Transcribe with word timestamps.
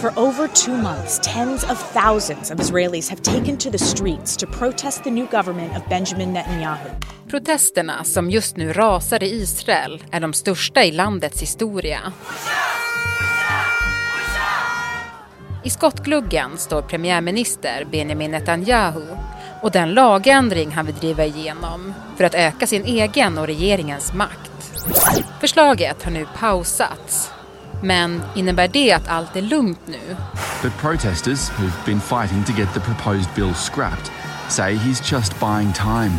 For 0.00 0.12
over 0.18 0.48
two 0.48 0.76
months, 0.76 1.20
tens 1.22 1.64
of 1.64 1.78
thousands 1.92 2.50
of 2.50 2.60
Israelis 2.60 3.10
have 3.10 3.22
taken 3.22 3.56
to 3.56 3.70
the 3.70 3.78
streets 3.78 4.36
to 4.36 4.46
protest 4.46 5.04
the 5.04 5.10
new 5.10 5.26
government 5.26 5.76
of 5.76 5.88
Benjamin 5.88 6.32
Netanyahu. 6.32 6.88
Protesterna 7.30 8.04
som 8.04 8.30
just 8.30 8.56
nu 8.56 8.72
rasar 8.72 9.22
i 9.22 9.42
Israel 9.42 10.02
är 10.12 10.20
de 10.20 10.32
största 10.32 10.84
i 10.84 10.92
landets 10.92 11.42
historia. 11.42 12.12
I 15.64 15.70
skottgluggen 15.70 16.58
står 16.58 16.82
premiärminister 16.82 17.84
Benjamin 17.90 18.30
Netanyahu 18.30 19.06
och 19.62 19.70
den 19.70 19.94
lagändring 19.94 20.70
han 20.70 20.86
vill 20.86 20.94
driva 20.94 21.24
igenom 21.24 21.94
för 22.16 22.24
att 22.24 22.34
öka 22.34 22.66
sin 22.66 22.84
egen 22.84 23.38
och 23.38 23.46
regeringens 23.46 24.12
makt. 24.12 24.52
Förslaget 25.40 26.02
har 26.02 26.10
nu 26.10 26.26
pausats. 26.38 27.35
Men 27.82 28.22
innebär 28.34 28.68
det 28.68 28.92
att 28.92 29.08
allt 29.08 29.36
är 29.36 29.42
lugnt 29.42 29.80
nu? 29.86 30.16
But 30.62 30.76
protesters 30.78 31.50
who've 31.50 31.86
been 31.86 32.00
fighting 32.00 32.44
to 32.44 32.52
get 32.52 32.74
the 32.74 32.80
proposed 32.80 33.34
bill 33.34 33.54
scrapped 33.54 34.10
say 34.48 34.74
he's 34.74 35.14
just 35.14 35.40
buying 35.40 35.72
time. 35.72 36.12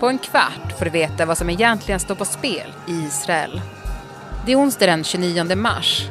På 0.00 0.08
en 0.08 0.18
kvart 0.18 0.78
får 0.78 0.84
du 0.84 0.90
veta 0.90 1.26
vad 1.26 1.38
som 1.38 1.50
egentligen 1.50 2.00
står 2.00 2.14
på 2.14 2.24
spel 2.24 2.72
i 2.86 2.92
Israel. 2.92 3.60
Det 4.46 4.52
är 4.52 4.56
onsdag 4.56 4.86
den 4.86 5.04
29 5.04 5.56
mars. 5.56 6.08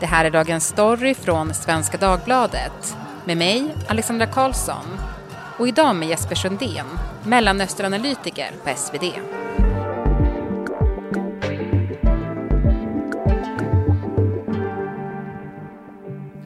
Det 0.00 0.06
här 0.06 0.24
är 0.24 0.30
dagens 0.30 0.68
story 0.68 1.14
från 1.14 1.54
Svenska 1.54 1.96
Dagbladet 1.96 2.96
med 3.24 3.36
mig, 3.36 3.74
Alexandra 3.88 4.26
Karlsson. 4.26 5.00
Och 5.58 5.68
idag 5.68 5.96
med 5.96 6.08
Jesper 6.08 6.34
Sundén, 6.34 6.86
Mellanösternanalytiker 7.22 8.50
på 8.64 8.70
SvD. 8.76 9.04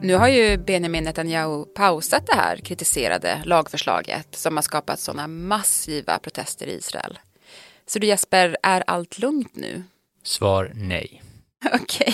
Nu 0.03 0.15
har 0.15 0.27
ju 0.27 0.57
Benjamin 0.57 1.03
Netanyahu 1.03 1.65
pausat 1.65 2.27
det 2.27 2.35
här 2.35 2.57
kritiserade 2.57 3.41
lagförslaget 3.45 4.27
som 4.35 4.57
har 4.57 4.61
skapat 4.61 4.99
sådana 4.99 5.27
massiva 5.27 6.19
protester 6.19 6.67
i 6.67 6.71
Israel. 6.73 7.19
Så 7.85 7.99
du 7.99 8.07
Jesper, 8.07 8.57
är 8.63 8.83
allt 8.87 9.19
lugnt 9.19 9.55
nu? 9.55 9.83
Svar 10.23 10.71
nej. 10.75 11.21
Okej, 11.73 12.13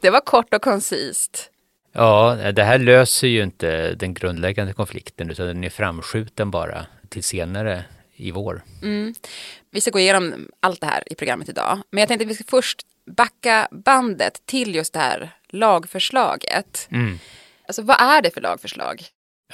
det 0.00 0.10
var 0.10 0.20
kort 0.20 0.54
och 0.54 0.62
koncist. 0.62 1.50
Ja, 1.92 2.34
det 2.54 2.64
här 2.64 2.78
löser 2.78 3.28
ju 3.28 3.42
inte 3.42 3.94
den 3.94 4.14
grundläggande 4.14 4.72
konflikten 4.72 5.30
utan 5.30 5.46
den 5.46 5.64
är 5.64 5.70
framskjuten 5.70 6.50
bara 6.50 6.86
till 7.08 7.24
senare 7.24 7.84
i 8.16 8.30
vår. 8.30 8.64
Mm. 8.82 9.14
Vi 9.70 9.80
ska 9.80 9.90
gå 9.90 9.98
igenom 9.98 10.48
allt 10.60 10.80
det 10.80 10.86
här 10.86 11.12
i 11.12 11.14
programmet 11.14 11.48
idag. 11.48 11.78
Men 11.90 12.00
jag 12.00 12.08
tänkte 12.08 12.24
att 12.24 12.30
vi 12.30 12.34
ska 12.34 12.44
först 12.44 12.82
backa 13.16 13.68
bandet 13.70 14.46
till 14.46 14.74
just 14.74 14.92
det 14.92 15.00
här 15.00 15.30
lagförslaget. 15.52 16.88
Mm. 16.90 17.18
Alltså 17.66 17.82
vad 17.82 18.00
är 18.00 18.22
det 18.22 18.30
för 18.30 18.40
lagförslag? 18.40 19.02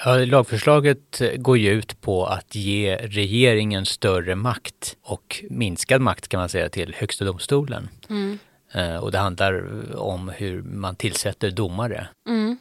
Ja, 0.04 0.16
lagförslaget 0.16 1.22
går 1.36 1.58
ju 1.58 1.70
ut 1.70 2.00
på 2.00 2.26
att 2.26 2.54
ge 2.54 2.96
regeringen 2.96 3.86
större 3.86 4.34
makt 4.34 4.96
och 5.02 5.44
minskad 5.50 6.00
makt 6.00 6.28
kan 6.28 6.40
man 6.40 6.48
säga 6.48 6.68
till 6.68 6.94
Högsta 6.94 7.24
domstolen. 7.24 7.88
Mm. 8.10 8.38
Eh, 8.72 8.96
och 8.96 9.12
det 9.12 9.18
handlar 9.18 9.96
om 9.96 10.28
hur 10.28 10.62
man 10.62 10.96
tillsätter 10.96 11.50
domare. 11.50 12.08
Mm. 12.28 12.58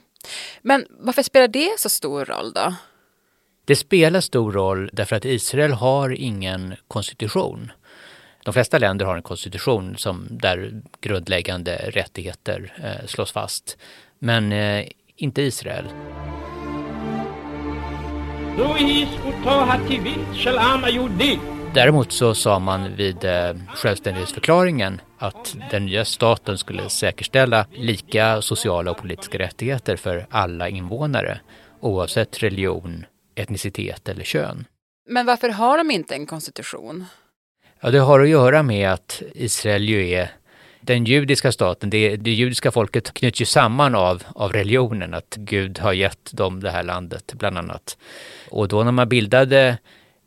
Men 0.62 0.86
varför 0.90 1.24
spelar 1.24 1.48
det 1.48 1.80
så 1.80 1.90
stor 1.90 2.26
roll 2.26 2.54
då? 2.54 2.76
Det 3.66 3.76
spelar 3.76 4.22
stor 4.22 4.52
roll 4.52 4.90
därför 4.94 5.16
att 5.16 5.26
Israel 5.26 5.72
har 5.72 6.10
ingen 6.10 6.76
konstitution. 6.88 7.72
De 8.48 8.54
flesta 8.54 8.78
länder 8.78 9.06
har 9.06 9.16
en 9.16 9.22
konstitution 9.22 9.98
som, 9.98 10.28
där 10.30 10.82
grundläggande 11.02 11.76
rättigheter 11.76 12.74
eh, 12.84 13.08
slås 13.08 13.32
fast. 13.32 13.78
Men 14.20 14.52
eh, 14.52 14.88
inte 15.16 15.42
Israel. 15.42 15.86
Däremot 21.74 22.12
så 22.12 22.36
sa 22.36 22.60
man 22.60 22.96
vid 22.96 23.24
eh, 23.24 23.56
självständighetsförklaringen 23.76 25.02
att 25.18 25.56
den 25.72 25.86
nya 25.86 26.06
staten 26.06 26.58
skulle 26.58 26.90
säkerställa 26.90 27.66
lika 27.72 28.42
sociala 28.42 28.92
och 28.92 28.98
politiska 28.98 29.40
rättigheter 29.40 29.96
för 29.96 30.28
alla 30.30 30.70
invånare 30.70 31.40
oavsett 31.80 32.44
religion, 32.44 33.06
etnicitet 33.36 34.10
eller 34.10 34.24
kön. 34.24 34.66
Men 35.10 35.26
varför 35.26 35.50
har 35.50 35.78
de 35.78 35.92
inte 35.92 36.16
en 36.16 36.26
konstitution? 36.26 37.06
Ja, 37.80 37.92
det 37.92 38.00
har 38.00 38.20
att 38.20 38.30
göra 38.30 38.64
med 38.64 38.90
att 38.90 39.22
Israel 39.36 39.90
ju 39.90 40.10
är 40.10 40.32
den 40.82 41.06
judiska 41.06 41.52
staten, 41.52 41.90
det, 41.90 42.16
det 42.16 42.32
judiska 42.32 42.72
folket 42.72 43.14
knyts 43.14 43.42
ju 43.42 43.46
samman 43.46 43.96
av, 43.96 44.24
av 44.36 44.54
religionen, 44.54 45.14
att 45.14 45.36
Gud 45.38 45.80
har 45.80 45.94
gett 45.94 46.34
dem 46.34 46.60
det 46.60 46.72
här 46.72 46.84
landet 46.84 47.34
bland 47.34 47.58
annat. 47.58 47.98
Och 48.50 48.68
då 48.68 48.84
när 48.84 48.92
man 48.92 49.10
bildade 49.10 49.78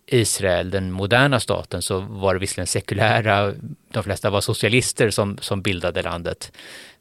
Israel, 0.06 0.70
den 0.70 0.92
moderna 0.92 1.40
staten, 1.40 1.82
så 1.82 2.00
var 2.00 2.34
det 2.34 2.40
visserligen 2.40 2.66
sekulära, 2.66 3.54
de 3.92 4.02
flesta 4.02 4.30
var 4.30 4.40
socialister 4.40 5.10
som, 5.10 5.38
som 5.40 5.62
bildade 5.62 6.02
landet, 6.02 6.52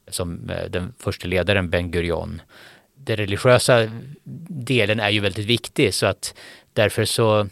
som 0.07 0.49
eh, 0.49 0.69
den 0.69 0.93
första 0.99 1.27
ledaren 1.27 1.69
Ben 1.69 1.91
Gurion. 1.91 2.41
Den 2.95 3.17
religiösa 3.17 3.87
delen 4.49 4.99
är 4.99 5.09
ju 5.09 5.19
väldigt 5.19 5.45
viktig 5.45 5.93
så 5.93 6.05
att 6.05 6.33
därför 6.73 7.05
så 7.05 7.47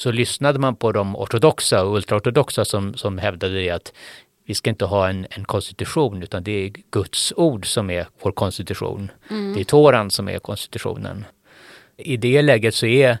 så 0.00 0.12
lyssnade 0.12 0.58
man 0.58 0.76
på 0.76 0.92
de 0.92 1.16
ortodoxa 1.16 1.84
och 1.84 1.94
ultraortodoxa 1.94 2.64
som, 2.64 2.94
som 2.94 3.18
hävdade 3.18 3.54
det 3.54 3.70
att 3.70 3.92
vi 4.46 4.54
ska 4.54 4.70
inte 4.70 4.84
ha 4.84 5.08
en, 5.08 5.26
en 5.30 5.44
konstitution 5.44 6.22
utan 6.22 6.42
det 6.42 6.52
är 6.52 6.72
Guds 6.90 7.32
ord 7.36 7.66
som 7.66 7.90
är 7.90 8.06
vår 8.22 8.32
konstitution. 8.32 9.10
Mm. 9.30 9.54
Det 9.54 9.60
är 9.60 9.64
Toran 9.64 10.10
som 10.10 10.28
är 10.28 10.38
konstitutionen. 10.38 11.24
I 11.96 12.16
det 12.16 12.42
läget 12.42 12.74
så 12.74 12.86
är, 12.86 13.18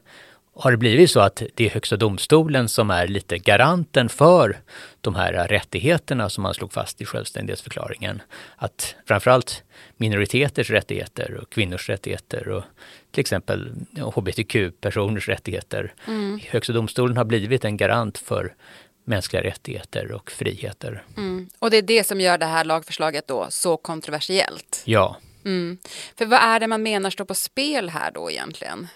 har 0.54 0.70
det 0.70 0.76
blivit 0.76 1.10
så 1.10 1.20
att 1.20 1.42
det 1.54 1.66
är 1.66 1.70
Högsta 1.70 1.96
domstolen 1.96 2.68
som 2.68 2.90
är 2.90 3.08
lite 3.08 3.38
garanten 3.38 4.08
för 4.08 4.60
de 5.00 5.14
här 5.14 5.48
rättigheterna 5.48 6.28
som 6.28 6.42
man 6.42 6.54
slog 6.54 6.72
fast 6.72 7.00
i 7.00 7.04
självständighetsförklaringen. 7.04 8.22
Att 8.56 8.94
framförallt 9.06 9.62
minoriteters 9.96 10.70
rättigheter 10.70 11.34
och 11.34 11.50
kvinnors 11.50 11.88
rättigheter 11.88 12.48
och 12.48 12.64
till 13.10 13.20
exempel 13.20 13.72
hbtq-personers 14.14 15.28
rättigheter. 15.28 15.94
Mm. 16.06 16.40
Högsta 16.48 16.72
domstolen 16.72 17.16
har 17.16 17.24
blivit 17.24 17.64
en 17.64 17.76
garant 17.76 18.18
för 18.18 18.54
mänskliga 19.04 19.42
rättigheter 19.42 20.12
och 20.12 20.30
friheter. 20.30 21.04
Mm. 21.16 21.48
Och 21.58 21.70
det 21.70 21.76
är 21.76 21.82
det 21.82 22.04
som 22.04 22.20
gör 22.20 22.38
det 22.38 22.46
här 22.46 22.64
lagförslaget 22.64 23.28
då 23.28 23.46
så 23.50 23.76
kontroversiellt? 23.76 24.82
Ja. 24.84 25.16
Mm. 25.44 25.78
För 26.18 26.26
vad 26.26 26.40
är 26.40 26.60
det 26.60 26.66
man 26.66 26.82
menar 26.82 27.10
står 27.10 27.24
på 27.24 27.34
spel 27.34 27.88
här 27.88 28.10
då 28.10 28.30
egentligen? 28.30 28.88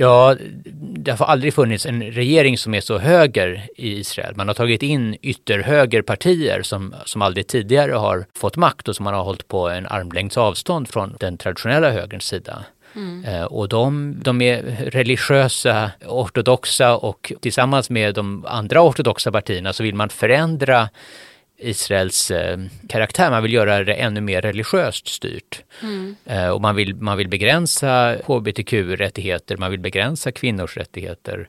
Ja, 0.00 0.36
det 0.80 1.12
har 1.12 1.26
aldrig 1.26 1.54
funnits 1.54 1.86
en 1.86 2.02
regering 2.02 2.58
som 2.58 2.74
är 2.74 2.80
så 2.80 2.98
höger 2.98 3.66
i 3.76 3.98
Israel. 3.98 4.36
Man 4.36 4.48
har 4.48 4.54
tagit 4.54 4.82
in 4.82 5.16
ytterhögerpartier 5.22 6.62
som, 6.62 6.94
som 7.04 7.22
aldrig 7.22 7.46
tidigare 7.46 7.92
har 7.92 8.26
fått 8.36 8.56
makt 8.56 8.88
och 8.88 8.96
som 8.96 9.04
man 9.04 9.14
har 9.14 9.22
hållit 9.22 9.48
på 9.48 9.68
en 9.68 9.86
armlängds 9.86 10.38
avstånd 10.38 10.88
från 10.88 11.16
den 11.20 11.38
traditionella 11.38 11.90
högerns 11.90 12.24
sida. 12.24 12.64
Mm. 12.96 13.24
Eh, 13.24 13.44
och 13.44 13.68
de, 13.68 14.14
de 14.22 14.42
är 14.42 14.62
religiösa, 14.90 15.90
ortodoxa 16.06 16.96
och 16.96 17.32
tillsammans 17.40 17.90
med 17.90 18.14
de 18.14 18.46
andra 18.46 18.82
ortodoxa 18.82 19.32
partierna 19.32 19.72
så 19.72 19.82
vill 19.82 19.94
man 19.94 20.08
förändra 20.08 20.88
Israels 21.60 22.30
eh, 22.30 22.58
karaktär. 22.88 23.30
Man 23.30 23.42
vill 23.42 23.52
göra 23.52 23.84
det 23.84 23.94
ännu 23.94 24.20
mer 24.20 24.42
religiöst 24.42 25.08
styrt. 25.08 25.64
Mm. 25.82 26.16
Eh, 26.24 26.48
och 26.48 26.60
man 26.60 26.76
vill, 26.76 26.94
man 26.94 27.18
vill 27.18 27.28
begränsa 27.28 28.16
hbtq-rättigheter, 28.26 29.56
man 29.56 29.70
vill 29.70 29.80
begränsa 29.80 30.32
kvinnors 30.32 30.76
rättigheter. 30.76 31.48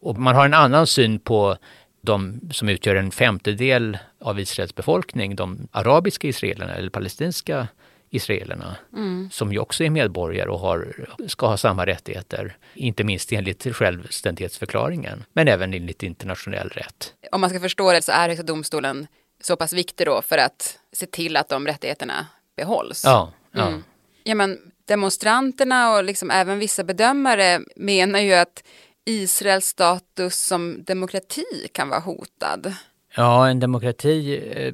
Och 0.00 0.18
man 0.18 0.34
har 0.34 0.44
en 0.44 0.54
annan 0.54 0.86
syn 0.86 1.18
på 1.18 1.56
de 2.00 2.40
som 2.52 2.68
utgör 2.68 2.96
en 2.96 3.10
femtedel 3.10 3.98
av 4.20 4.40
Israels 4.40 4.74
befolkning, 4.74 5.36
de 5.36 5.68
arabiska 5.72 6.28
israelerna 6.28 6.74
eller 6.74 6.90
palestinska 6.90 7.68
israelerna, 8.10 8.76
mm. 8.92 9.28
som 9.32 9.52
ju 9.52 9.58
också 9.58 9.84
är 9.84 9.90
medborgare 9.90 10.48
och 10.48 10.58
har, 10.58 11.06
ska 11.26 11.46
ha 11.46 11.56
samma 11.56 11.86
rättigheter. 11.86 12.56
Inte 12.74 13.04
minst 13.04 13.32
enligt 13.32 13.76
självständighetsförklaringen, 13.76 15.24
men 15.32 15.48
även 15.48 15.74
enligt 15.74 16.02
internationell 16.02 16.68
rätt. 16.68 17.14
Om 17.32 17.40
man 17.40 17.50
ska 17.50 17.60
förstå 17.60 17.92
det 17.92 18.02
så 18.02 18.12
är 18.12 18.28
Högsta 18.28 18.46
domstolen 18.46 19.06
så 19.40 19.56
pass 19.56 19.72
viktig 19.72 20.06
då 20.06 20.22
för 20.22 20.38
att 20.38 20.78
se 20.92 21.06
till 21.06 21.36
att 21.36 21.48
de 21.48 21.66
rättigheterna 21.66 22.26
behålls. 22.56 23.04
Ja, 23.04 23.32
ja. 23.52 23.68
Mm. 23.68 23.84
ja 24.24 24.34
men 24.34 24.58
demonstranterna 24.84 25.94
och 25.94 26.04
liksom 26.04 26.30
även 26.30 26.58
vissa 26.58 26.84
bedömare 26.84 27.60
menar 27.76 28.20
ju 28.20 28.34
att 28.34 28.64
Israels 29.04 29.66
status 29.66 30.40
som 30.40 30.84
demokrati 30.84 31.68
kan 31.72 31.88
vara 31.88 32.00
hotad. 32.00 32.74
Ja, 33.16 33.48
en 33.48 33.60
demokrati, 33.60 34.42
eh, 34.54 34.72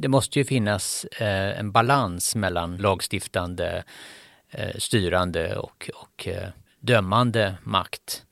det 0.00 0.08
måste 0.08 0.38
ju 0.38 0.44
finnas 0.44 1.04
eh, 1.04 1.58
en 1.58 1.72
balans 1.72 2.34
mellan 2.34 2.76
lagstiftande, 2.76 3.84
eh, 4.50 4.76
styrande 4.78 5.56
och, 5.56 5.90
och 5.94 6.28
dömande 6.80 7.54
makt. 7.62 8.22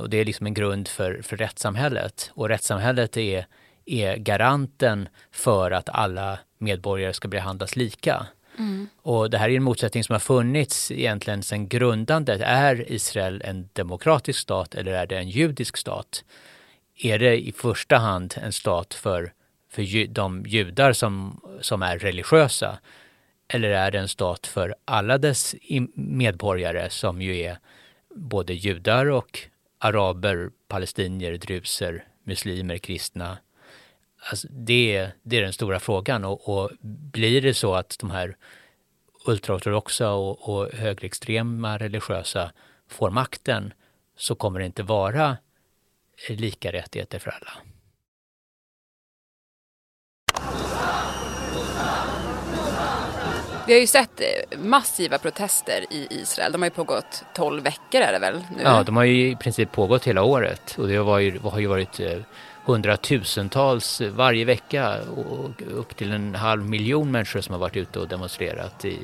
Och 0.00 0.10
det 0.10 0.16
är 0.16 0.24
liksom 0.24 0.46
en 0.46 0.54
grund 0.54 0.88
för, 0.88 1.22
för 1.22 1.36
rättssamhället. 1.36 2.30
Och 2.34 2.48
rättssamhället 2.48 3.16
är 3.16 3.46
är 3.86 4.16
garanten 4.16 5.08
för 5.30 5.70
att 5.70 5.88
alla 5.88 6.38
medborgare 6.58 7.12
ska 7.12 7.28
behandlas 7.28 7.76
lika. 7.76 8.26
Mm. 8.58 8.88
Och 9.02 9.30
det 9.30 9.38
här 9.38 9.48
är 9.48 9.56
en 9.56 9.62
motsättning 9.62 10.04
som 10.04 10.12
har 10.12 10.20
funnits 10.20 10.90
egentligen 10.90 11.42
sedan 11.42 11.68
grundandet. 11.68 12.40
Är 12.40 12.92
Israel 12.92 13.42
en 13.44 13.68
demokratisk 13.72 14.38
stat 14.38 14.74
eller 14.74 14.92
är 14.92 15.06
det 15.06 15.18
en 15.18 15.28
judisk 15.28 15.76
stat? 15.76 16.24
Är 16.98 17.18
det 17.18 17.48
i 17.48 17.52
första 17.52 17.96
hand 17.96 18.34
en 18.42 18.52
stat 18.52 18.94
för, 18.94 19.32
för 19.70 20.06
de 20.06 20.44
judar 20.46 20.92
som, 20.92 21.40
som 21.60 21.82
är 21.82 21.98
religiösa? 21.98 22.78
Eller 23.48 23.68
är 23.68 23.90
det 23.90 23.98
en 23.98 24.08
stat 24.08 24.46
för 24.46 24.74
alla 24.84 25.18
dess 25.18 25.54
medborgare 25.94 26.90
som 26.90 27.22
ju 27.22 27.36
är 27.40 27.58
både 28.14 28.54
judar 28.54 29.06
och 29.06 29.38
araber, 29.78 30.50
palestinier, 30.68 31.36
druser, 31.36 32.04
muslimer, 32.24 32.78
kristna. 32.78 33.38
Alltså 34.30 34.48
det, 34.50 35.10
det 35.22 35.36
är 35.36 35.42
den 35.42 35.52
stora 35.52 35.80
frågan 35.80 36.24
och, 36.24 36.48
och, 36.48 36.70
blir 37.12 37.40
det 37.42 37.54
så 37.54 37.74
att 37.74 37.96
de 38.00 38.10
här 38.10 38.36
ultraortodoxa 39.26 40.10
och, 40.10 40.48
och 40.48 40.72
högerextrema 40.72 41.78
religiösa 41.78 42.52
får 42.88 43.10
makten 43.10 43.72
så 44.16 44.34
kommer 44.34 44.60
det 44.60 44.66
inte 44.66 44.82
vara 44.82 45.36
lika 46.28 46.72
rättigheter 46.72 47.18
för 47.18 47.30
alla. 47.30 47.52
Vi 53.66 53.72
har 53.72 53.80
ju 53.80 53.86
sett 53.86 54.20
eh, 54.20 54.58
massiva 54.58 55.18
protester 55.18 55.84
i 55.90 56.06
Israel. 56.10 56.52
De 56.52 56.62
har 56.62 56.66
ju 56.66 56.70
pågått 56.70 57.24
12 57.34 57.62
veckor 57.62 58.00
är 58.00 58.12
det 58.12 58.18
väl 58.18 58.44
nu? 58.56 58.62
Ja, 58.62 58.82
de 58.82 58.96
har 58.96 59.04
ju 59.04 59.30
i 59.30 59.36
princip 59.36 59.72
pågått 59.72 60.04
hela 60.04 60.22
året 60.22 60.76
och 60.78 60.88
det 60.88 60.96
har 60.96 61.18
ju, 61.18 61.38
har 61.38 61.58
ju 61.58 61.66
varit 61.66 62.00
eh, 62.00 62.18
hundratusentals 62.64 64.00
varje 64.00 64.44
vecka 64.44 64.96
och 65.16 65.62
upp 65.74 65.96
till 65.96 66.12
en 66.12 66.34
halv 66.34 66.64
miljon 66.64 67.10
människor 67.10 67.40
som 67.40 67.52
har 67.52 67.60
varit 67.60 67.76
ute 67.76 67.98
och 67.98 68.08
demonstrerat 68.08 68.84
i, 68.84 68.98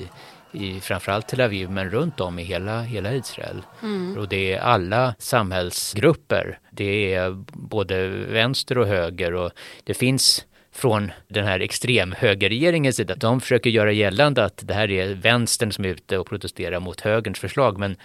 i 0.52 0.80
framförallt 0.80 1.28
Tel 1.28 1.40
Aviv 1.40 1.70
men 1.70 1.90
runt 1.90 2.20
om 2.20 2.38
i 2.38 2.42
hela, 2.42 2.80
hela 2.80 3.14
Israel. 3.14 3.62
Mm. 3.82 4.18
Och 4.18 4.28
det 4.28 4.52
är 4.52 4.60
alla 4.60 5.14
samhällsgrupper. 5.18 6.58
Det 6.70 7.14
är 7.14 7.44
både 7.52 8.08
vänster 8.08 8.78
och 8.78 8.86
höger 8.86 9.34
och 9.34 9.50
det 9.84 9.94
finns 9.94 10.44
från 10.78 11.12
den 11.28 11.44
här 11.44 11.60
extremhögerregeringens 11.60 12.96
sida. 12.96 13.14
De 13.14 13.40
försöker 13.40 13.70
göra 13.70 13.92
gällande 13.92 14.44
att 14.44 14.66
det 14.66 14.74
här 14.74 14.90
är 14.90 15.14
vänstern 15.14 15.72
som 15.72 15.84
är 15.84 15.88
ute 15.88 16.18
och 16.18 16.26
protesterar 16.26 16.80
mot 16.80 17.00
högerns 17.00 17.38
förslag. 17.38 17.78
Men 17.78 17.96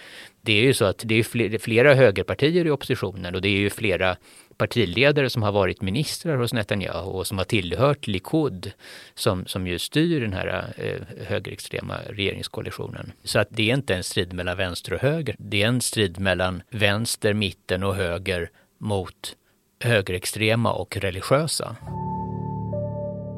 det 0.42 0.52
är 0.52 0.62
ju 0.62 0.74
så 0.74 0.84
att 0.84 1.02
det 1.04 1.14
är 1.14 1.58
flera 1.58 1.94
högerpartier 1.94 2.66
i 2.66 2.70
oppositionen 2.70 3.34
och 3.34 3.42
det 3.42 3.48
är 3.48 3.58
ju 3.58 3.70
flera 3.70 4.16
partiledare 4.56 5.30
som 5.30 5.42
har 5.42 5.52
varit 5.52 5.82
ministrar 5.82 6.36
hos 6.36 6.52
Netanyahu 6.52 7.10
och 7.10 7.26
som 7.26 7.38
har 7.38 7.44
tillhört 7.44 8.06
Likud 8.06 8.72
som, 9.14 9.46
som 9.46 9.66
ju 9.66 9.78
styr 9.78 10.20
den 10.20 10.32
här 10.32 10.72
eh, 10.76 11.26
högerextrema 11.26 11.94
regeringskoalitionen. 12.08 13.12
Så 13.24 13.38
att 13.38 13.48
det 13.50 13.70
är 13.70 13.74
inte 13.74 13.94
en 13.94 14.04
strid 14.04 14.32
mellan 14.32 14.56
vänster 14.56 14.92
och 14.92 15.00
höger. 15.00 15.36
Det 15.38 15.62
är 15.62 15.68
en 15.68 15.80
strid 15.80 16.20
mellan 16.20 16.62
vänster, 16.70 17.34
mitten 17.34 17.82
och 17.82 17.94
höger 17.94 18.50
mot 18.78 19.36
högerextrema 19.80 20.72
och 20.72 20.96
religiösa. 20.96 21.76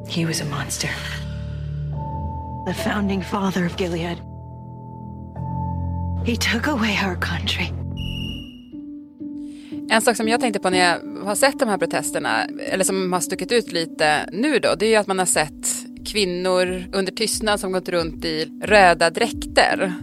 He 0.09 0.25
was 0.25 0.41
a 0.41 0.45
monster. 0.45 0.89
The 2.65 2.73
founding 2.73 3.23
father 3.23 3.65
of 3.65 3.77
Gilead. 3.77 4.17
He 6.25 6.35
took 6.35 6.67
away 6.67 6.97
our 7.05 7.15
country. 7.15 7.71
En 9.89 10.01
sak 10.01 10.15
som 10.15 10.27
jag 10.27 10.39
tänkte 10.41 10.59
på 10.59 10.69
när 10.69 10.77
jag 10.77 11.25
har 11.25 11.35
sett 11.35 11.59
de 11.59 11.69
här 11.69 11.77
protesterna, 11.77 12.45
eller 12.45 12.83
som 12.83 13.13
har 13.13 13.19
stuckit 13.19 13.51
ut 13.51 13.71
lite 13.71 14.29
nu 14.31 14.59
då, 14.59 14.75
det 14.75 14.85
är 14.85 14.89
ju 14.89 14.95
att 14.95 15.07
man 15.07 15.19
har 15.19 15.25
sett 15.25 15.67
kvinnor 16.05 16.83
under 16.93 17.11
tystnad 17.11 17.59
som 17.59 17.71
gått 17.71 17.89
runt 17.89 18.25
i 18.25 18.61
röda 18.63 19.09
dräkter. 19.09 19.93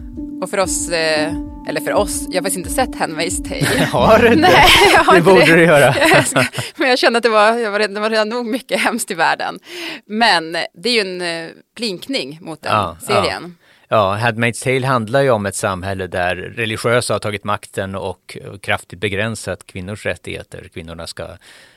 Och 0.43 0.51
för 0.51 0.59
oss 0.59 0.89
eh, 0.89 1.35
eller 1.69 1.81
för 1.81 1.93
oss, 1.93 2.27
jag 2.29 2.35
har 2.35 2.43
faktiskt 2.43 2.57
inte 2.57 2.71
sett 2.71 2.91
Handmaid's 2.91 3.49
Tale. 3.49 3.85
Har 3.93 4.19
du 4.19 4.27
inte? 4.27 4.41
Nej, 4.41 4.67
jag 4.93 5.05
har 5.05 5.15
det 5.15 5.23
borde 5.23 5.47
det. 5.47 5.57
du 5.57 5.65
göra. 5.65 5.95
Men 6.77 6.89
jag 6.89 6.99
kände 6.99 7.17
att 7.17 7.23
det 7.23 7.29
var, 7.29 7.53
jag 7.59 7.71
var, 7.71 7.79
redan, 7.79 7.95
det 7.95 8.01
var 8.01 8.11
redan 8.11 8.29
nog 8.29 8.47
mycket 8.47 8.81
hemskt 8.81 9.11
i 9.11 9.15
världen. 9.15 9.59
Men 10.07 10.53
det 10.53 10.89
är 10.89 10.93
ju 10.93 11.01
en 11.01 11.23
eh, 11.23 11.51
blinkning 11.77 12.39
mot 12.43 12.63
den 12.63 12.73
ja, 12.73 12.97
serien. 13.07 13.57
Ja. 13.59 13.64
Ja, 13.89 14.17
Handmaid's 14.17 14.65
Tale 14.65 14.87
handlar 14.87 15.23
ju 15.23 15.31
om 15.31 15.47
ett 15.47 15.55
samhälle 15.55 16.07
där 16.07 16.37
religiösa 16.37 17.15
har 17.15 17.19
tagit 17.19 17.45
makten 17.45 17.95
och 17.95 18.39
kraftigt 18.61 18.99
begränsat 18.99 19.67
kvinnors 19.67 20.07
rättigheter. 20.07 20.69
Kvinnorna 20.73 21.07
ska 21.07 21.27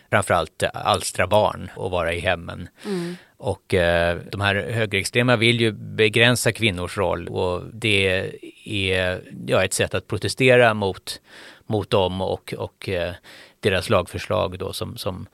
framförallt 0.09 0.63
alstra 0.73 1.27
barn 1.27 1.69
och 1.75 1.91
vara 1.91 2.13
i 2.13 2.19
hemmen. 2.19 2.69
Mm. 2.85 3.15
Och 3.37 3.73
eh, 3.73 4.17
de 4.31 4.41
här 4.41 4.55
högerextrema 4.55 5.35
vill 5.35 5.61
ju 5.61 5.71
begränsa 5.71 6.51
kvinnors 6.51 6.97
roll 6.97 7.27
och 7.27 7.63
det 7.73 8.29
är 8.65 9.21
ja, 9.45 9.63
ett 9.63 9.73
sätt 9.73 9.93
att 9.93 10.07
protestera 10.07 10.73
mot, 10.73 11.21
mot 11.65 11.89
dem 11.89 12.21
och, 12.21 12.53
och 12.57 12.89
eh, 12.89 13.13
deras 13.59 13.89
lagförslag 13.89 14.59
då 14.59 14.73
som, 14.73 14.97
som 14.97 15.27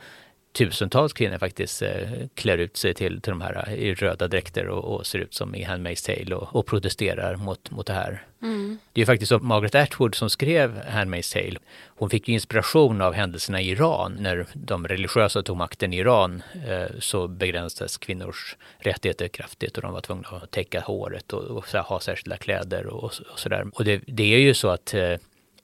tusentals 0.53 1.13
kvinnor 1.13 1.37
faktiskt 1.37 1.81
eh, 1.81 1.89
klär 2.35 2.57
ut 2.57 2.77
sig 2.77 2.93
till, 2.93 3.21
till 3.21 3.31
de 3.31 3.41
här 3.41 3.63
eh, 3.67 3.73
i 3.73 3.93
röda 3.93 4.27
dräkter 4.27 4.67
och, 4.67 4.95
och 4.95 5.05
ser 5.05 5.19
ut 5.19 5.33
som 5.33 5.55
i 5.55 5.65
Handmaid's 5.65 6.05
Tale 6.05 6.35
och, 6.35 6.55
och 6.55 6.65
protesterar 6.65 7.35
mot, 7.35 7.71
mot 7.71 7.87
det 7.87 7.93
här. 7.93 8.23
Mm. 8.41 8.77
Det 8.93 9.01
är 9.01 9.05
faktiskt 9.05 9.29
så 9.29 9.39
Margaret 9.39 9.75
Atwood 9.75 10.15
som 10.15 10.29
skrev 10.29 10.81
Handmaid's 10.89 11.33
Tale. 11.33 11.59
Hon 11.85 12.09
fick 12.09 12.29
inspiration 12.29 13.01
av 13.01 13.13
händelserna 13.13 13.61
i 13.61 13.69
Iran. 13.69 14.17
När 14.19 14.45
de 14.53 14.87
religiösa 14.87 15.43
tog 15.43 15.57
makten 15.57 15.93
i 15.93 15.97
Iran 15.97 16.43
eh, 16.67 16.99
så 16.99 17.27
begränsades 17.27 17.97
kvinnors 17.97 18.57
rättigheter 18.77 19.27
kraftigt 19.27 19.77
och 19.77 19.81
de 19.81 19.93
var 19.93 20.01
tvungna 20.01 20.27
att 20.27 20.51
täcka 20.51 20.81
håret 20.81 21.33
och, 21.33 21.43
och 21.43 21.65
ha 21.65 21.99
särskilda 21.99 22.37
kläder 22.37 22.85
och, 22.85 23.03
och 23.03 23.39
sådär. 23.39 23.65
Och 23.73 23.85
det, 23.85 24.01
det, 24.07 24.33
är 24.33 24.39
ju 24.39 24.53
så 24.53 24.69
att 24.69 24.93
eh, 24.93 25.15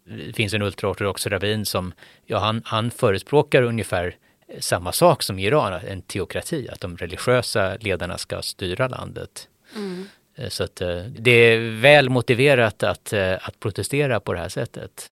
det 0.04 0.34
finns 0.36 0.54
en 0.54 0.62
ultraortodox 0.62 1.28
rabbin 1.28 1.66
som, 1.66 1.94
ja 2.26 2.40
han, 2.40 2.62
han 2.66 2.92
förespråkar 2.92 3.62
ungefär 3.62 4.16
samma 4.60 4.92
sak 4.92 5.24
som 5.24 5.40
i 5.40 5.46
Iran, 5.46 5.74
en 5.74 6.02
teokrati, 6.02 6.68
att 6.70 6.82
de 6.82 6.98
religiösa 6.98 7.76
ledarna 7.76 8.18
ska 8.18 8.42
styra 8.42 8.88
landet. 8.88 9.48
Mm. 9.76 10.08
Eh, 10.36 10.50
så 10.50 10.64
att 10.64 10.82
eh, 10.82 11.04
det 11.04 11.32
är 11.32 11.82
väl 11.82 12.10
motiverat 12.10 12.84
att, 12.84 13.14
eh, 13.14 13.48
att 13.48 13.60
protestera 13.60 14.20
på 14.20 14.34
det 14.34 14.40
här 14.40 14.50
sättet. 14.50 15.08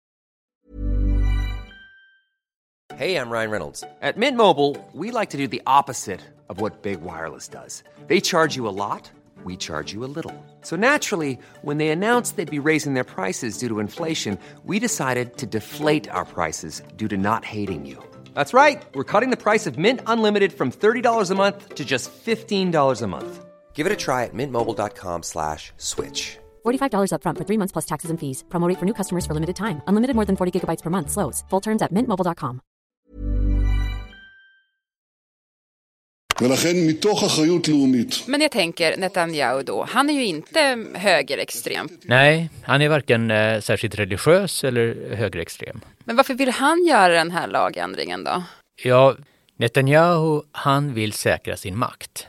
Hej, 2.96 3.12
jag 3.12 3.32
Ryan 3.32 3.50
Reynolds. 3.50 3.80
På 3.80 4.12
Mint 4.16 4.36
Mobile, 4.36 4.74
we 4.94 5.20
like 5.20 5.32
to 5.32 5.38
do 5.38 5.46
the 5.46 5.62
opposite 5.80 6.20
of 6.46 6.60
what 6.60 6.82
Big 6.82 6.98
Wireless 6.98 7.48
does. 7.48 7.84
They 8.08 8.20
charge 8.20 8.56
you 8.58 8.68
a 8.68 8.72
lot, 8.72 9.10
we 9.44 9.56
charge 9.56 9.94
you 9.94 10.04
a 10.04 10.10
little. 10.16 10.34
So 10.62 10.76
naturally, 10.76 11.38
when 11.62 11.78
they 11.78 11.90
announced 11.90 12.36
they'd 12.36 12.62
be 12.62 12.70
raising 12.70 12.94
their 12.94 13.04
prices 13.04 13.58
due 13.58 13.68
to 13.68 13.80
inflation, 13.80 14.38
we 14.64 14.78
decided 14.78 15.36
to 15.38 15.46
deflate 15.46 16.10
our 16.10 16.24
prices 16.24 16.82
due 16.96 17.08
to 17.08 17.16
not 17.16 17.44
hating 17.44 17.86
you. 17.86 18.11
That's 18.34 18.54
right. 18.54 18.80
We're 18.94 19.10
cutting 19.12 19.30
the 19.30 19.42
price 19.42 19.66
of 19.66 19.78
Mint 19.78 20.00
Unlimited 20.06 20.52
from 20.52 20.70
$30 20.70 21.30
a 21.30 21.34
month 21.34 21.74
to 21.74 21.84
just 21.84 22.12
$15 22.24 23.02
a 23.02 23.06
month. 23.06 23.44
Give 23.74 23.84
it 23.86 23.92
a 23.92 23.96
try 23.96 24.24
at 24.24 24.34
mintmobile.com 24.34 25.22
slash 25.24 25.72
switch. 25.76 26.38
$45 26.64 27.12
up 27.12 27.22
front 27.24 27.38
for 27.38 27.44
three 27.44 27.58
months 27.58 27.72
plus 27.72 27.86
taxes 27.86 28.10
and 28.10 28.20
fees. 28.20 28.44
Promote 28.48 28.78
for 28.78 28.84
new 28.84 28.94
customers 28.94 29.26
for 29.26 29.34
limited 29.34 29.56
time. 29.56 29.82
Unlimited 29.88 30.14
more 30.14 30.26
than 30.26 30.36
40 30.36 30.60
gigabytes 30.60 30.82
per 30.82 30.90
month. 30.90 31.10
Slows. 31.10 31.42
Full 31.50 31.60
terms 31.60 31.82
at 31.82 31.92
mintmobile.com. 31.92 32.60
Men 38.26 38.40
jag 38.40 38.50
tänker 38.50 38.96
Netanyahu 38.96 39.62
då, 39.62 39.86
han 39.88 40.10
är 40.10 40.14
ju 40.14 40.26
inte 40.26 40.84
högerextrem. 40.94 41.88
Nej, 42.02 42.50
han 42.62 42.82
är 42.82 42.88
varken 42.88 43.30
eh, 43.30 43.60
särskilt 43.60 43.94
religiös 43.94 44.64
eller 44.64 45.14
högerextrem. 45.14 45.80
Men 46.04 46.16
varför 46.16 46.34
vill 46.34 46.50
han 46.50 46.84
göra 46.84 47.12
den 47.12 47.30
här 47.30 47.46
lagändringen 47.46 48.24
då? 48.24 48.42
Ja, 48.82 49.16
Netanyahu, 49.56 50.42
han 50.52 50.94
vill 50.94 51.12
säkra 51.12 51.56
sin 51.56 51.78
makt. 51.78 52.26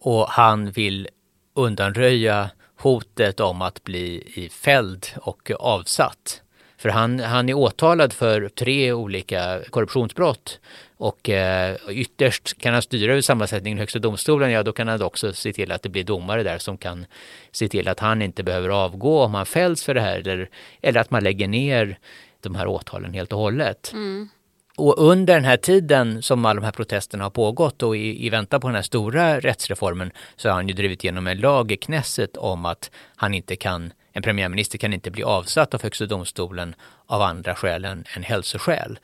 Och 0.00 0.28
han 0.28 0.70
vill 0.70 1.08
undanröja 1.54 2.50
hotet 2.78 3.40
om 3.40 3.62
att 3.62 3.84
bli 3.84 4.48
fälld 4.52 5.06
och 5.16 5.50
avsatt. 5.58 6.42
För 6.82 6.88
han, 6.88 7.20
han 7.20 7.48
är 7.48 7.54
åtalad 7.54 8.12
för 8.12 8.48
tre 8.48 8.92
olika 8.92 9.60
korruptionsbrott 9.70 10.60
och 10.96 11.28
eh, 11.28 11.76
ytterst 11.88 12.60
kan 12.60 12.72
han 12.72 12.82
styra 12.82 13.12
över 13.12 13.22
sammansättningen 13.22 13.78
i 13.78 13.80
Högsta 13.80 13.98
domstolen, 13.98 14.50
ja 14.50 14.62
då 14.62 14.72
kan 14.72 14.88
han 14.88 15.02
också 15.02 15.32
se 15.32 15.52
till 15.52 15.72
att 15.72 15.82
det 15.82 15.88
blir 15.88 16.04
domare 16.04 16.42
där 16.42 16.58
som 16.58 16.78
kan 16.78 17.06
se 17.52 17.68
till 17.68 17.88
att 17.88 18.00
han 18.00 18.22
inte 18.22 18.42
behöver 18.42 18.68
avgå 18.68 19.22
om 19.22 19.34
han 19.34 19.46
fälls 19.46 19.84
för 19.84 19.94
det 19.94 20.00
här 20.00 20.18
eller, 20.18 20.48
eller 20.80 21.00
att 21.00 21.10
man 21.10 21.24
lägger 21.24 21.48
ner 21.48 21.98
de 22.42 22.54
här 22.54 22.66
åtalen 22.66 23.14
helt 23.14 23.32
och 23.32 23.38
hållet. 23.38 23.90
Mm. 23.92 24.28
Och 24.76 24.98
under 24.98 25.34
den 25.34 25.44
här 25.44 25.56
tiden 25.56 26.22
som 26.22 26.44
alla 26.44 26.60
de 26.60 26.64
här 26.64 26.72
protesterna 26.72 27.24
har 27.24 27.30
pågått 27.30 27.82
och 27.82 27.96
i, 27.96 28.26
i 28.26 28.30
väntan 28.30 28.60
på 28.60 28.68
den 28.68 28.74
här 28.74 28.82
stora 28.82 29.40
rättsreformen 29.40 30.10
så 30.36 30.48
har 30.48 30.54
han 30.54 30.68
ju 30.68 30.74
drivit 30.74 31.04
igenom 31.04 31.26
en 31.26 31.40
lag 31.40 31.72
i 31.72 31.76
Knesset 31.76 32.36
om 32.36 32.66
att 32.66 32.90
han 33.16 33.34
inte 33.34 33.56
kan, 33.56 33.92
en 34.12 34.22
premiärminister 34.22 34.78
kan 34.78 34.92
inte 34.92 35.10
bli 35.10 35.22
avsatt 35.22 35.74
av 35.74 35.82
Högsta 35.82 36.06
domstolen 36.06 36.74
av 37.06 37.22
andra 37.22 37.54
skäl 37.54 37.84
än, 37.84 38.04
än 38.16 38.22
hälsoskäl. 38.22 38.98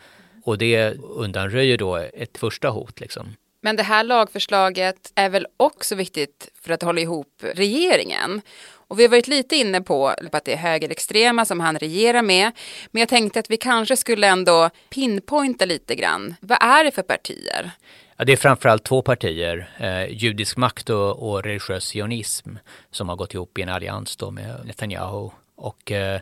Och 0.44 0.58
det 0.58 0.94
undanröjer 0.98 1.78
då 1.78 1.96
ett 1.96 2.38
första 2.38 2.68
hot 2.68 3.00
liksom. 3.00 3.36
Men 3.60 3.76
det 3.76 3.82
här 3.82 4.04
lagförslaget 4.04 5.12
är 5.14 5.28
väl 5.28 5.46
också 5.56 5.94
viktigt 5.94 6.48
för 6.62 6.72
att 6.72 6.82
hålla 6.82 7.00
ihop 7.00 7.42
regeringen. 7.54 8.42
Och 8.88 8.98
vi 8.98 9.02
har 9.02 9.10
varit 9.10 9.28
lite 9.28 9.56
inne 9.56 9.80
på 9.80 10.08
att 10.32 10.44
det 10.44 10.52
är 10.52 10.56
högerextrema 10.56 11.44
som 11.44 11.60
han 11.60 11.78
regerar 11.78 12.22
med. 12.22 12.52
Men 12.90 13.00
jag 13.00 13.08
tänkte 13.08 13.40
att 13.40 13.50
vi 13.50 13.56
kanske 13.56 13.96
skulle 13.96 14.26
ändå 14.26 14.70
pinpointa 14.90 15.64
lite 15.64 15.94
grann. 15.94 16.34
Vad 16.40 16.58
är 16.60 16.84
det 16.84 16.90
för 16.90 17.02
partier? 17.02 17.70
Ja, 18.16 18.24
det 18.24 18.32
är 18.32 18.36
framförallt 18.36 18.84
två 18.84 19.02
partier, 19.02 19.70
eh, 19.78 20.12
judisk 20.12 20.56
makt 20.56 20.90
och, 20.90 21.28
och 21.28 21.42
religiös 21.42 21.84
sionism, 21.84 22.56
som 22.90 23.08
har 23.08 23.16
gått 23.16 23.34
ihop 23.34 23.58
i 23.58 23.62
en 23.62 23.68
allians 23.68 24.16
då 24.16 24.30
med 24.30 24.60
Netanyahu. 24.64 25.30
Och 25.56 25.92
eh, 25.92 26.20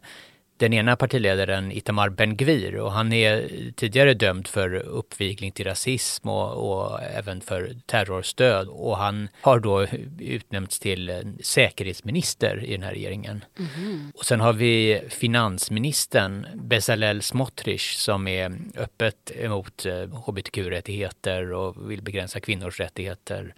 den 0.57 0.73
ena 0.73 0.97
partiledaren 0.97 1.73
Itamar 1.73 2.09
Ben-Gvir 2.09 2.77
och 2.77 2.93
han 2.93 3.13
är 3.13 3.49
tidigare 3.77 4.15
dömd 4.15 4.47
för 4.49 4.75
uppvigling 4.75 5.53
till 5.53 5.67
rasism 5.67 6.29
och, 6.29 6.71
och, 6.71 7.03
även 7.03 7.41
för 7.41 7.77
terrorstöd 7.87 8.69
och 8.69 8.97
han 8.97 9.29
har 9.41 9.61
då 9.61 9.87
utnämnts 10.19 10.79
till 10.79 11.35
säkerhetsminister 11.43 12.65
i 12.65 12.73
den 12.73 12.83
här 12.83 12.93
regeringen. 12.93 13.45
Mm. 13.59 14.13
Och 14.15 14.25
sen 14.25 14.41
har 14.41 14.53
vi 14.53 15.03
finansministern 15.09 16.47
Bezalel 16.55 17.23
Smotrich 17.23 17.95
som 17.95 18.29
är 18.29 18.59
öppet 18.77 19.33
emot 19.37 19.87
hbtq-rättigheter 20.27 21.53
och 21.53 21.91
vill 21.91 22.03
begränsa 22.03 22.41
kvinnors 22.41 22.81
rättigheter. 22.81 23.55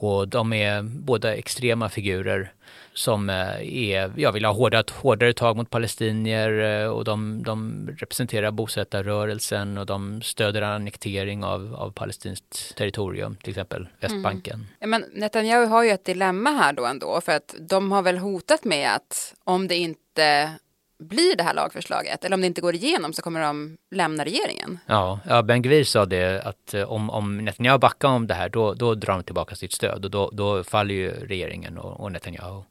Och 0.00 0.28
de 0.28 0.52
är 0.52 0.82
båda 0.82 1.34
extrema 1.34 1.88
figurer 1.88 2.52
som 2.92 3.30
eh, 3.30 3.90
är, 3.90 4.12
jag 4.16 4.32
vill 4.32 4.44
ha 4.44 4.52
hårdare, 4.52 4.84
hårdare 4.92 5.32
tag 5.32 5.56
mot 5.56 5.70
palestinier 5.70 6.82
eh, 6.82 6.88
och 6.88 7.04
de, 7.04 7.42
de 7.42 7.88
representerar 7.98 8.50
bosättarrörelsen 8.50 9.78
och 9.78 9.86
de 9.86 10.22
stöder 10.22 10.62
annektering 10.62 11.44
av, 11.44 11.74
av 11.74 11.90
palestinskt 11.90 12.76
territorium, 12.76 13.36
till 13.36 13.50
exempel 13.50 13.88
Västbanken. 14.00 14.54
Mm. 14.54 14.66
Ja, 14.78 14.86
men 14.86 15.04
Netanyahu 15.12 15.66
har 15.66 15.82
ju 15.82 15.90
ett 15.90 16.04
dilemma 16.04 16.50
här 16.50 16.72
då 16.72 16.86
ändå, 16.86 17.20
för 17.20 17.32
att 17.32 17.54
de 17.58 17.92
har 17.92 18.02
väl 18.02 18.18
hotat 18.18 18.64
med 18.64 18.94
att 18.94 19.34
om 19.44 19.68
det 19.68 19.76
inte 19.76 20.50
blir 20.98 21.36
det 21.36 21.42
här 21.42 21.54
lagförslaget 21.54 22.24
eller 22.24 22.34
om 22.34 22.40
det 22.40 22.46
inte 22.46 22.60
går 22.60 22.74
igenom 22.74 23.12
så 23.12 23.22
kommer 23.22 23.40
de 23.40 23.76
lämna 23.90 24.24
regeringen. 24.24 24.78
Ja, 24.86 25.20
ja 25.28 25.42
Ben 25.42 25.62
Gvir 25.62 25.84
sa 25.84 26.06
det 26.06 26.42
att 26.42 26.74
eh, 26.74 26.92
om, 26.92 27.10
om 27.10 27.38
Netanyahu 27.38 27.78
backar 27.78 28.08
om 28.08 28.26
det 28.26 28.34
här 28.34 28.48
då, 28.48 28.74
då 28.74 28.94
drar 28.94 29.14
de 29.14 29.22
tillbaka 29.22 29.54
sitt 29.54 29.72
stöd 29.72 30.04
och 30.04 30.10
då, 30.10 30.30
då 30.32 30.64
faller 30.64 30.94
ju 30.94 31.10
regeringen 31.10 31.78
och, 31.78 32.00
och 32.00 32.12
Netanyahu. 32.12 32.62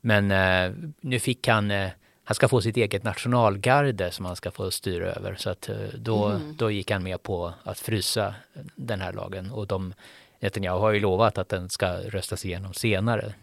Men 0.00 0.30
eh, 0.30 0.72
nu 1.00 1.18
fick 1.18 1.48
han, 1.48 1.70
eh, 1.70 1.90
han 2.24 2.34
ska 2.34 2.48
få 2.48 2.60
sitt 2.60 2.76
eget 2.76 3.04
nationalgarde 3.04 4.10
som 4.10 4.24
han 4.24 4.36
ska 4.36 4.50
få 4.50 4.70
styra 4.70 5.12
över 5.12 5.34
så 5.34 5.50
att 5.50 5.68
eh, 5.68 5.76
då, 5.94 6.26
mm. 6.26 6.56
då 6.56 6.70
gick 6.70 6.90
han 6.90 7.02
med 7.02 7.22
på 7.22 7.52
att 7.62 7.78
frysa 7.78 8.34
den 8.74 9.00
här 9.00 9.12
lagen 9.12 9.50
och 9.50 9.66
de, 9.66 9.94
Netanyahu 10.40 10.78
har 10.78 10.90
ju 10.90 11.00
lovat 11.00 11.38
att 11.38 11.48
den 11.48 11.68
ska 11.68 11.86
röstas 11.92 12.44
igenom 12.44 12.74
senare. 12.74 13.34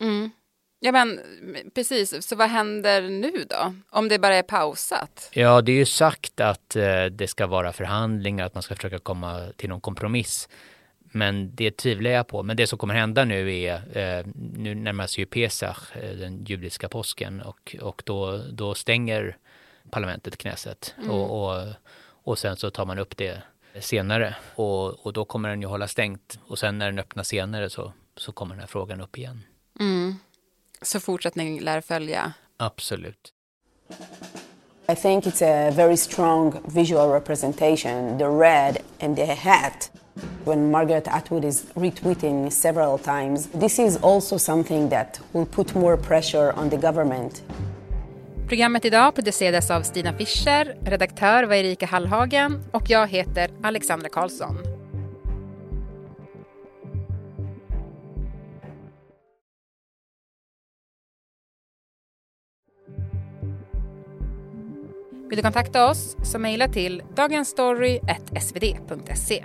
Mm. 0.00 0.30
Ja 0.84 0.92
men 0.92 1.20
precis, 1.74 2.26
så 2.28 2.36
vad 2.36 2.48
händer 2.48 3.02
nu 3.02 3.32
då? 3.50 3.74
Om 3.90 4.08
det 4.08 4.18
bara 4.18 4.36
är 4.36 4.42
pausat? 4.42 5.30
Ja, 5.32 5.62
det 5.62 5.72
är 5.72 5.76
ju 5.76 5.86
sagt 5.86 6.40
att 6.40 6.76
eh, 6.76 7.04
det 7.04 7.28
ska 7.28 7.46
vara 7.46 7.72
förhandlingar, 7.72 8.46
att 8.46 8.54
man 8.54 8.62
ska 8.62 8.74
försöka 8.74 8.98
komma 8.98 9.42
till 9.56 9.68
någon 9.68 9.80
kompromiss. 9.80 10.48
Men 10.98 11.54
det 11.54 11.70
tvivlar 11.76 12.10
jag 12.10 12.26
på. 12.26 12.42
Men 12.42 12.56
det 12.56 12.66
som 12.66 12.78
kommer 12.78 12.94
hända 12.94 13.24
nu 13.24 13.54
är, 13.54 13.74
eh, 13.74 14.26
nu 14.54 14.74
närmar 14.74 15.06
sig 15.06 15.22
ju 15.22 15.26
Pesach, 15.26 15.96
eh, 15.96 16.16
den 16.16 16.44
judiska 16.44 16.88
påsken, 16.88 17.40
och, 17.40 17.76
och 17.80 18.02
då, 18.06 18.40
då 18.52 18.74
stänger 18.74 19.36
parlamentet 19.90 20.36
Knesset. 20.36 20.94
Mm. 20.98 21.10
Och, 21.10 21.44
och, 21.44 21.72
och 22.06 22.38
sen 22.38 22.56
så 22.56 22.70
tar 22.70 22.86
man 22.86 22.98
upp 22.98 23.16
det 23.16 23.42
senare. 23.80 24.36
Och, 24.54 25.06
och 25.06 25.12
då 25.12 25.24
kommer 25.24 25.48
den 25.48 25.60
ju 25.60 25.66
hålla 25.66 25.88
stängt. 25.88 26.38
Och 26.46 26.58
sen 26.58 26.78
när 26.78 26.86
den 26.86 26.98
öppnar 26.98 27.22
senare 27.22 27.70
så, 27.70 27.92
så 28.16 28.32
kommer 28.32 28.54
den 28.54 28.60
här 28.60 28.68
frågan 28.68 29.00
upp 29.00 29.18
igen. 29.18 29.42
Mm. 29.80 30.16
Så 30.82 31.00
fortsättning 31.00 31.60
lär 31.60 31.80
följa? 31.80 32.32
Absolut. 32.56 33.32
I 34.88 34.94
think 34.94 35.26
it's 35.26 35.42
a 35.42 35.70
very 35.70 35.96
strong 35.96 36.54
visual 36.64 37.08
representation, 37.08 38.18
the 38.18 38.28
red 38.28 38.78
and 39.00 39.16
the 39.16 39.24
hat. 39.24 39.90
When 40.44 40.70
Margaret 40.70 41.08
Atwood 41.08 41.44
is 41.44 41.64
retweeting 41.74 42.50
several 42.50 42.98
times, 42.98 43.48
this 43.60 43.78
is 43.78 43.96
also 44.02 44.38
something 44.38 44.90
that 44.90 45.20
will 45.32 45.46
put 45.46 45.74
more 45.74 45.96
pressure 45.96 46.52
on 46.56 46.70
the 46.70 46.76
government. 46.76 47.42
Programmet 48.48 48.84
idag 48.84 49.14
producerades 49.14 49.70
av 49.70 49.82
Stina 49.82 50.12
Fischer, 50.12 50.76
redaktör 50.84 51.44
var 51.44 51.54
Erika 51.54 51.86
Hallhagen 51.86 52.64
och 52.72 52.90
jag 52.90 53.06
heter 53.08 53.50
Alexandra 53.62 54.08
Karlsson. 54.08 54.73
Vill 65.34 65.42
du 65.42 65.42
kontakta 65.42 65.90
oss 65.90 66.16
så 66.24 66.38
mejla 66.38 66.68
till 66.68 67.02
dagensstory.svd.se. 67.14 69.44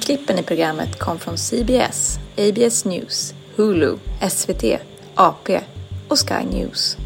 Klippen 0.00 0.38
i 0.38 0.42
programmet 0.42 0.98
kom 0.98 1.18
från 1.18 1.38
CBS, 1.38 2.18
ABS 2.38 2.84
News, 2.84 3.34
Hulu, 3.56 3.96
SVT, 4.30 4.64
AP 5.14 5.60
och 6.08 6.28
Sky 6.28 6.44
News. 6.50 6.96